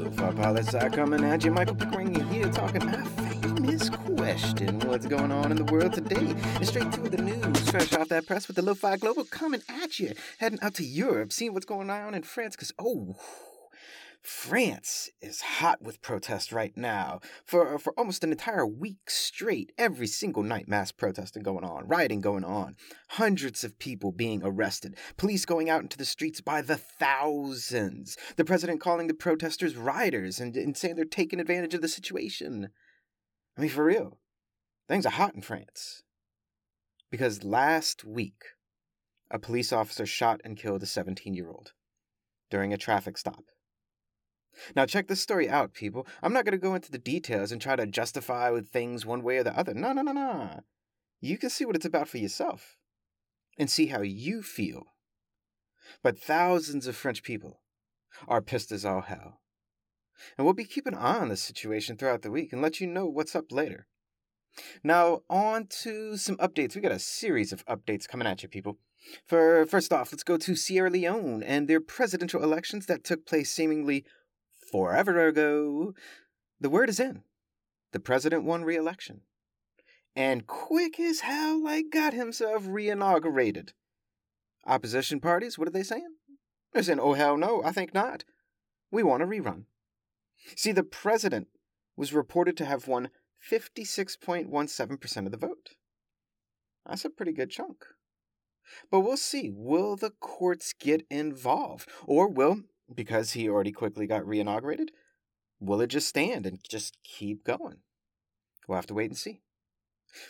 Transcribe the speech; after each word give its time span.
Lo-Fi 0.00 0.32
Poli-Sci 0.32 0.88
coming 0.90 1.22
at 1.24 1.44
you. 1.44 1.50
Michael 1.50 1.74
Pickering 1.74 2.14
here 2.30 2.48
talking 2.50 2.82
a 2.82 3.04
famous 3.04 3.90
question. 3.90 4.80
What's 4.80 5.06
going 5.06 5.30
on 5.30 5.50
in 5.50 5.58
the 5.58 5.70
world 5.70 5.92
today? 5.92 6.34
And 6.56 6.66
straight 6.66 6.90
to 6.92 7.00
the 7.02 7.18
news, 7.18 7.70
fresh 7.70 7.92
off 7.92 8.08
that 8.08 8.26
press 8.26 8.46
with 8.46 8.56
the 8.56 8.62
Lo-Fi 8.62 8.96
Global 8.96 9.24
coming 9.24 9.60
at 9.68 10.00
you. 10.00 10.14
Heading 10.38 10.58
out 10.62 10.74
to 10.74 10.84
Europe, 10.84 11.32
seeing 11.32 11.52
what's 11.52 11.66
going 11.66 11.90
on 11.90 12.14
in 12.14 12.22
France, 12.22 12.56
because, 12.56 12.72
oh, 12.78 13.14
France 14.22 15.08
is 15.22 15.40
hot 15.40 15.80
with 15.80 16.02
protest 16.02 16.52
right 16.52 16.76
now. 16.76 17.20
For 17.44 17.78
for 17.78 17.94
almost 17.96 18.22
an 18.22 18.32
entire 18.32 18.66
week 18.66 19.08
straight, 19.08 19.72
every 19.78 20.06
single 20.06 20.42
night 20.42 20.68
mass 20.68 20.92
protesting 20.92 21.42
going 21.42 21.64
on, 21.64 21.88
rioting 21.88 22.20
going 22.20 22.44
on, 22.44 22.76
hundreds 23.10 23.64
of 23.64 23.78
people 23.78 24.12
being 24.12 24.42
arrested, 24.44 24.96
police 25.16 25.46
going 25.46 25.70
out 25.70 25.82
into 25.82 25.96
the 25.96 26.04
streets 26.04 26.42
by 26.42 26.60
the 26.60 26.76
thousands. 26.76 28.18
The 28.36 28.44
president 28.44 28.80
calling 28.80 29.06
the 29.06 29.14
protesters 29.14 29.76
rioters 29.76 30.38
and, 30.38 30.54
and 30.54 30.76
saying 30.76 30.96
they're 30.96 31.04
taking 31.06 31.40
advantage 31.40 31.72
of 31.72 31.80
the 31.80 31.88
situation. 31.88 32.68
I 33.56 33.60
mean, 33.62 33.70
for 33.70 33.84
real, 33.84 34.18
things 34.86 35.06
are 35.06 35.10
hot 35.10 35.34
in 35.34 35.40
France. 35.40 36.02
Because 37.10 37.42
last 37.42 38.04
week, 38.04 38.42
a 39.30 39.38
police 39.38 39.72
officer 39.72 40.04
shot 40.04 40.40
and 40.44 40.58
killed 40.58 40.82
a 40.82 40.86
17 40.86 41.32
year 41.32 41.48
old 41.48 41.72
during 42.50 42.74
a 42.74 42.78
traffic 42.78 43.16
stop. 43.16 43.44
Now, 44.74 44.86
check 44.86 45.08
this 45.08 45.20
story 45.20 45.48
out, 45.48 45.72
people. 45.72 46.06
I'm 46.22 46.32
not 46.32 46.44
going 46.44 46.52
to 46.52 46.58
go 46.58 46.74
into 46.74 46.90
the 46.90 46.98
details 46.98 47.52
and 47.52 47.60
try 47.60 47.76
to 47.76 47.86
justify 47.86 48.50
with 48.50 48.68
things 48.68 49.06
one 49.06 49.22
way 49.22 49.38
or 49.38 49.44
the 49.44 49.56
other. 49.58 49.74
No, 49.74 49.92
no, 49.92 50.02
no, 50.02 50.12
no. 50.12 50.60
You 51.20 51.38
can 51.38 51.50
see 51.50 51.64
what 51.64 51.76
it's 51.76 51.86
about 51.86 52.08
for 52.08 52.18
yourself 52.18 52.78
and 53.58 53.70
see 53.70 53.86
how 53.86 54.00
you 54.00 54.42
feel. 54.42 54.94
But 56.02 56.18
thousands 56.18 56.86
of 56.86 56.96
French 56.96 57.22
people 57.22 57.60
are 58.28 58.40
pissed 58.40 58.72
as 58.72 58.84
all 58.84 59.02
hell. 59.02 59.40
And 60.36 60.44
we'll 60.44 60.54
be 60.54 60.64
keeping 60.64 60.94
an 60.94 61.00
eye 61.00 61.18
on 61.18 61.28
this 61.28 61.42
situation 61.42 61.96
throughout 61.96 62.22
the 62.22 62.30
week 62.30 62.52
and 62.52 62.62
let 62.62 62.80
you 62.80 62.86
know 62.86 63.06
what's 63.06 63.34
up 63.34 63.50
later. 63.50 63.86
Now, 64.82 65.20
on 65.30 65.68
to 65.82 66.16
some 66.16 66.36
updates. 66.36 66.74
We 66.74 66.80
got 66.80 66.92
a 66.92 66.98
series 66.98 67.52
of 67.52 67.64
updates 67.66 68.08
coming 68.08 68.26
at 68.26 68.42
you, 68.42 68.48
people. 68.48 68.78
For 69.26 69.64
first 69.66 69.92
off, 69.92 70.12
let's 70.12 70.24
go 70.24 70.36
to 70.36 70.54
Sierra 70.54 70.90
Leone 70.90 71.42
and 71.42 71.68
their 71.68 71.80
presidential 71.80 72.42
elections 72.42 72.86
that 72.86 73.04
took 73.04 73.26
place 73.26 73.50
seemingly 73.50 74.04
forever 74.70 75.26
ago. 75.26 75.94
The 76.60 76.70
word 76.70 76.88
is 76.88 77.00
in. 77.00 77.22
The 77.92 78.00
president 78.00 78.44
won 78.44 78.64
re 78.64 78.76
election. 78.76 79.22
And 80.16 80.46
quick 80.46 80.98
as 80.98 81.20
hell, 81.20 81.62
like, 81.62 81.86
got 81.92 82.12
himself 82.12 82.64
re-inaugurated. 82.66 83.72
Opposition 84.66 85.20
parties, 85.20 85.56
what 85.58 85.68
are 85.68 85.72
they 85.72 85.82
saying? 85.82 86.16
They're 86.72 86.82
saying, 86.82 87.00
oh, 87.00 87.14
hell 87.14 87.36
no, 87.36 87.62
I 87.64 87.72
think 87.72 87.94
not. 87.94 88.24
We 88.90 89.02
want 89.02 89.22
a 89.22 89.26
rerun. 89.26 89.64
See, 90.56 90.72
the 90.72 90.82
president 90.82 91.48
was 91.96 92.12
reported 92.12 92.56
to 92.56 92.64
have 92.64 92.88
won 92.88 93.10
56.17% 93.50 95.26
of 95.26 95.30
the 95.30 95.38
vote. 95.38 95.70
That's 96.86 97.04
a 97.04 97.10
pretty 97.10 97.32
good 97.32 97.50
chunk. 97.50 97.84
But 98.90 99.00
we'll 99.00 99.16
see. 99.16 99.50
Will 99.52 99.96
the 99.96 100.10
courts 100.10 100.72
get 100.72 101.06
involved? 101.10 101.88
Or 102.06 102.28
will 102.28 102.62
because 102.94 103.32
he 103.32 103.48
already 103.48 103.72
quickly 103.72 104.06
got 104.06 104.22
reinaugurated? 104.22 104.88
Will 105.60 105.80
it 105.80 105.88
just 105.88 106.08
stand 106.08 106.46
and 106.46 106.58
just 106.68 106.96
keep 107.04 107.44
going? 107.44 107.78
We'll 108.66 108.76
have 108.76 108.86
to 108.86 108.94
wait 108.94 109.10
and 109.10 109.18
see. 109.18 109.40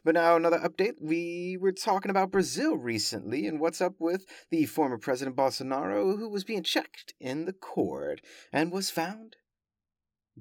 But 0.04 0.14
now, 0.14 0.36
another 0.36 0.58
update. 0.58 0.94
We 1.00 1.56
were 1.58 1.72
talking 1.72 2.10
about 2.10 2.30
Brazil 2.30 2.76
recently 2.76 3.46
and 3.46 3.60
what's 3.60 3.80
up 3.80 3.94
with 3.98 4.26
the 4.50 4.66
former 4.66 4.98
President 4.98 5.36
Bolsonaro, 5.36 6.18
who 6.18 6.28
was 6.28 6.44
being 6.44 6.62
checked 6.62 7.14
in 7.18 7.46
the 7.46 7.52
court 7.52 8.20
and 8.52 8.72
was 8.72 8.90
found 8.90 9.36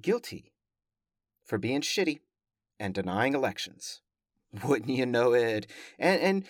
guilty 0.00 0.52
for 1.44 1.58
being 1.58 1.80
shitty 1.80 2.20
and 2.78 2.94
denying 2.94 3.34
elections. 3.34 4.02
Wouldn't 4.64 4.90
you 4.90 5.06
know 5.06 5.32
it? 5.32 5.66
And, 5.98 6.20
and 6.20 6.44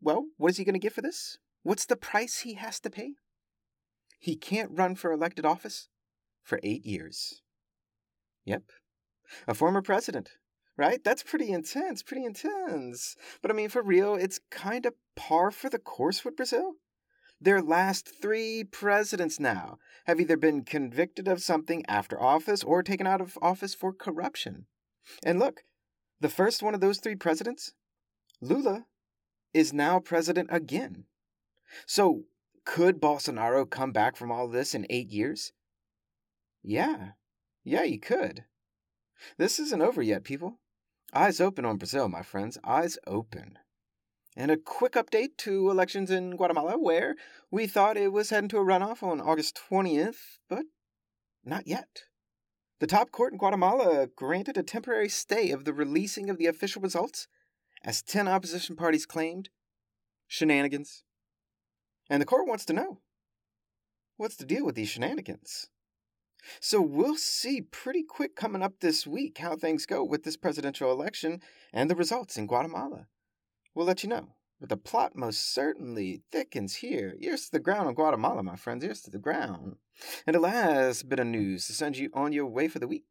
well, 0.00 0.26
what 0.36 0.50
is 0.50 0.56
he 0.56 0.64
going 0.64 0.74
to 0.74 0.78
get 0.78 0.92
for 0.92 1.02
this? 1.02 1.38
What's 1.62 1.86
the 1.86 1.96
price 1.96 2.40
he 2.40 2.54
has 2.54 2.80
to 2.80 2.90
pay? 2.90 3.14
He 4.24 4.36
can't 4.36 4.70
run 4.72 4.94
for 4.94 5.12
elected 5.12 5.44
office 5.44 5.88
for 6.42 6.58
eight 6.62 6.86
years. 6.86 7.42
Yep. 8.46 8.62
A 9.46 9.52
former 9.52 9.82
president, 9.82 10.30
right? 10.78 11.04
That's 11.04 11.22
pretty 11.22 11.50
intense, 11.50 12.02
pretty 12.02 12.24
intense. 12.24 13.16
But 13.42 13.50
I 13.50 13.54
mean, 13.54 13.68
for 13.68 13.82
real, 13.82 14.14
it's 14.14 14.40
kind 14.50 14.86
of 14.86 14.94
par 15.14 15.50
for 15.50 15.68
the 15.68 15.78
course 15.78 16.24
with 16.24 16.38
Brazil. 16.38 16.76
Their 17.38 17.60
last 17.60 18.18
three 18.22 18.64
presidents 18.64 19.38
now 19.38 19.76
have 20.06 20.18
either 20.18 20.38
been 20.38 20.64
convicted 20.64 21.28
of 21.28 21.42
something 21.42 21.84
after 21.86 22.18
office 22.18 22.64
or 22.64 22.82
taken 22.82 23.06
out 23.06 23.20
of 23.20 23.36
office 23.42 23.74
for 23.74 23.92
corruption. 23.92 24.64
And 25.22 25.38
look, 25.38 25.64
the 26.18 26.30
first 26.30 26.62
one 26.62 26.74
of 26.74 26.80
those 26.80 26.96
three 26.96 27.16
presidents, 27.16 27.74
Lula, 28.40 28.86
is 29.52 29.74
now 29.74 30.00
president 30.00 30.48
again. 30.50 31.04
So 31.86 32.24
could 32.64 33.00
Bolsonaro 33.00 33.68
come 33.68 33.92
back 33.92 34.16
from 34.16 34.32
all 34.32 34.48
this 34.48 34.74
in 34.74 34.86
eight 34.90 35.10
years? 35.10 35.52
Yeah. 36.62 37.10
Yeah, 37.62 37.84
he 37.84 37.98
could. 37.98 38.44
This 39.38 39.58
isn't 39.58 39.82
over 39.82 40.02
yet, 40.02 40.24
people. 40.24 40.58
Eyes 41.12 41.40
open 41.40 41.64
on 41.64 41.76
Brazil, 41.76 42.08
my 42.08 42.22
friends. 42.22 42.58
Eyes 42.64 42.98
open. 43.06 43.58
And 44.36 44.50
a 44.50 44.56
quick 44.56 44.94
update 44.94 45.36
to 45.38 45.70
elections 45.70 46.10
in 46.10 46.36
Guatemala, 46.36 46.76
where 46.76 47.14
we 47.50 47.66
thought 47.66 47.96
it 47.96 48.12
was 48.12 48.30
heading 48.30 48.48
to 48.48 48.58
a 48.58 48.64
runoff 48.64 49.02
on 49.02 49.20
August 49.20 49.60
20th, 49.70 50.38
but 50.48 50.64
not 51.44 51.68
yet. 51.68 52.04
The 52.80 52.88
top 52.88 53.12
court 53.12 53.32
in 53.32 53.38
Guatemala 53.38 54.08
granted 54.08 54.58
a 54.58 54.64
temporary 54.64 55.08
stay 55.08 55.52
of 55.52 55.64
the 55.64 55.72
releasing 55.72 56.28
of 56.28 56.38
the 56.38 56.46
official 56.46 56.82
results, 56.82 57.28
as 57.84 58.02
10 58.02 58.26
opposition 58.26 58.74
parties 58.74 59.06
claimed 59.06 59.50
shenanigans. 60.26 61.04
And 62.14 62.20
the 62.20 62.26
court 62.26 62.46
wants 62.46 62.64
to 62.66 62.72
know 62.72 63.00
what's 64.18 64.36
the 64.36 64.46
deal 64.46 64.64
with 64.64 64.76
these 64.76 64.88
shenanigans? 64.88 65.66
So 66.60 66.80
we'll 66.80 67.16
see 67.16 67.60
pretty 67.60 68.04
quick 68.04 68.36
coming 68.36 68.62
up 68.62 68.74
this 68.78 69.04
week 69.04 69.38
how 69.38 69.56
things 69.56 69.84
go 69.84 70.04
with 70.04 70.22
this 70.22 70.36
presidential 70.36 70.92
election 70.92 71.40
and 71.72 71.90
the 71.90 71.96
results 71.96 72.36
in 72.36 72.46
Guatemala. 72.46 73.08
We'll 73.74 73.86
let 73.86 74.04
you 74.04 74.08
know. 74.08 74.36
But 74.60 74.68
the 74.68 74.76
plot 74.76 75.16
most 75.16 75.52
certainly 75.52 76.22
thickens 76.30 76.76
here. 76.76 77.16
Ears 77.18 77.46
to 77.46 77.50
the 77.50 77.58
ground 77.58 77.88
in 77.88 77.96
Guatemala, 77.96 78.44
my 78.44 78.54
friends, 78.54 78.84
ears 78.84 79.02
to 79.02 79.10
the 79.10 79.18
ground. 79.18 79.78
And 80.24 80.36
the 80.36 80.40
last 80.40 81.08
bit 81.08 81.18
of 81.18 81.26
news 81.26 81.66
to 81.66 81.72
send 81.72 81.96
you 81.96 82.10
on 82.14 82.32
your 82.32 82.46
way 82.46 82.68
for 82.68 82.78
the 82.78 82.86
week. 82.86 83.06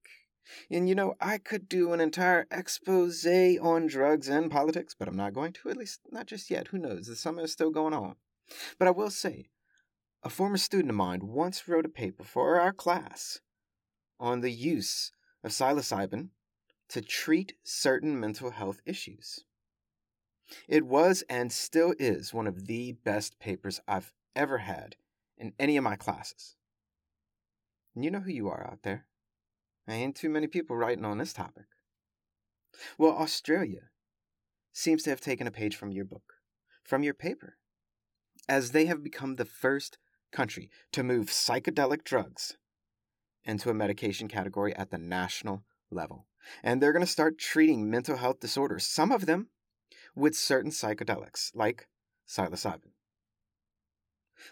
And 0.71 0.87
you 0.87 0.95
know, 0.95 1.15
I 1.19 1.39
could 1.39 1.67
do 1.67 1.91
an 1.91 1.99
entire 1.99 2.47
expose 2.49 3.25
on 3.25 3.87
drugs 3.87 4.29
and 4.29 4.49
politics, 4.49 4.95
but 4.97 5.09
I'm 5.09 5.17
not 5.17 5.33
going 5.33 5.51
to, 5.51 5.69
at 5.69 5.75
least 5.75 5.99
not 6.09 6.25
just 6.25 6.49
yet. 6.49 6.69
Who 6.69 6.77
knows? 6.77 7.07
The 7.07 7.17
summer 7.17 7.41
is 7.41 7.51
still 7.51 7.69
going 7.69 7.93
on. 7.93 8.15
But 8.77 8.87
I 8.87 8.91
will 8.91 9.09
say, 9.09 9.49
a 10.23 10.29
former 10.29 10.57
student 10.57 10.89
of 10.89 10.95
mine 10.95 11.27
once 11.27 11.67
wrote 11.67 11.85
a 11.85 11.89
paper 11.89 12.23
for 12.23 12.59
our 12.59 12.73
class 12.73 13.39
on 14.19 14.41
the 14.41 14.51
use 14.51 15.11
of 15.43 15.51
psilocybin 15.51 16.29
to 16.89 17.01
treat 17.01 17.53
certain 17.63 18.19
mental 18.19 18.51
health 18.51 18.79
issues. 18.85 19.43
It 20.67 20.85
was 20.85 21.23
and 21.29 21.51
still 21.51 21.93
is 21.99 22.33
one 22.33 22.47
of 22.47 22.67
the 22.67 22.93
best 22.93 23.39
papers 23.39 23.79
I've 23.87 24.13
ever 24.35 24.59
had 24.59 24.95
in 25.37 25.53
any 25.59 25.77
of 25.77 25.83
my 25.83 25.95
classes. 25.95 26.55
And 27.95 28.03
you 28.03 28.11
know 28.11 28.19
who 28.19 28.31
you 28.31 28.47
are 28.49 28.65
out 28.65 28.83
there. 28.83 29.05
There 29.87 29.95
ain't 29.95 30.15
too 30.15 30.29
many 30.29 30.47
people 30.47 30.75
writing 30.77 31.05
on 31.05 31.17
this 31.17 31.33
topic. 31.33 31.65
Well, 32.97 33.11
Australia 33.11 33.89
seems 34.71 35.03
to 35.03 35.09
have 35.09 35.21
taken 35.21 35.47
a 35.47 35.51
page 35.51 35.75
from 35.75 35.91
your 35.91 36.05
book, 36.05 36.35
from 36.83 37.03
your 37.03 37.13
paper 37.13 37.57
as 38.47 38.71
they 38.71 38.85
have 38.85 39.03
become 39.03 39.35
the 39.35 39.45
first 39.45 39.97
country 40.31 40.69
to 40.91 41.03
move 41.03 41.27
psychedelic 41.27 42.03
drugs 42.03 42.57
into 43.43 43.69
a 43.69 43.73
medication 43.73 44.27
category 44.27 44.75
at 44.75 44.91
the 44.91 44.97
national 44.97 45.63
level. 45.91 46.27
And 46.63 46.81
they're 46.81 46.93
going 46.93 47.05
to 47.05 47.11
start 47.11 47.37
treating 47.37 47.89
mental 47.89 48.17
health 48.17 48.39
disorders, 48.39 48.85
some 48.85 49.11
of 49.11 49.25
them 49.25 49.47
with 50.15 50.35
certain 50.35 50.71
psychedelics, 50.71 51.51
like 51.53 51.87
psilocybin. 52.27 52.91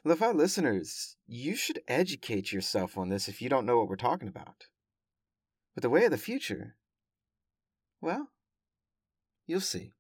Lo-Fi 0.06 0.32
listeners, 0.32 1.18
you 1.28 1.56
should 1.56 1.82
educate 1.88 2.54
yourself 2.54 2.98
on 2.98 3.10
this 3.10 3.28
if 3.28 3.42
you 3.42 3.50
don't 3.50 3.66
know 3.66 3.78
what 3.78 3.90
we're 3.90 3.96
talking 3.96 4.28
about. 4.28 4.68
But 5.76 5.82
the 5.82 5.90
way 5.90 6.06
of 6.06 6.12
the 6.12 6.18
future, 6.18 6.76
well, 8.00 8.30
you'll 9.48 9.60
see. 9.60 9.94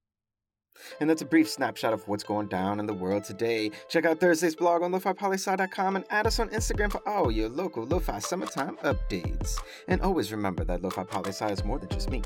And 0.99 1.09
that's 1.09 1.21
a 1.21 1.25
brief 1.25 1.49
snapshot 1.49 1.93
of 1.93 2.07
what's 2.07 2.23
going 2.23 2.47
down 2.47 2.79
in 2.79 2.85
the 2.85 2.93
world 2.93 3.23
today. 3.23 3.71
Check 3.89 4.05
out 4.05 4.19
Thursday's 4.19 4.55
blog 4.55 4.83
on 4.83 4.91
lofipolisci.com 4.91 5.95
and 5.95 6.05
add 6.09 6.27
us 6.27 6.39
on 6.39 6.49
Instagram 6.49 6.91
for 6.91 7.07
all 7.07 7.31
your 7.31 7.49
local 7.49 7.85
lo-fi 7.85 8.19
summertime 8.19 8.77
updates. 8.77 9.57
And 9.87 10.01
always 10.01 10.31
remember 10.31 10.63
that 10.65 10.81
lo-fi 10.81 11.03
poli-sci 11.03 11.49
is 11.49 11.63
more 11.63 11.79
than 11.79 11.89
just 11.89 12.09
me. 12.09 12.21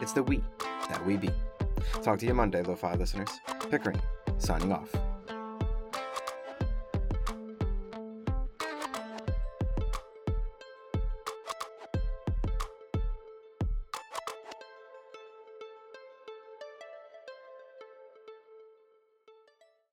It's 0.00 0.12
the 0.12 0.22
we 0.22 0.42
that 0.88 1.04
we 1.06 1.16
be. 1.16 1.30
Talk 2.02 2.18
to 2.20 2.26
you 2.26 2.34
Monday, 2.34 2.62
lo-fi 2.62 2.94
listeners. 2.94 3.30
Pickering, 3.70 4.00
signing 4.38 4.72
off. 4.72 4.94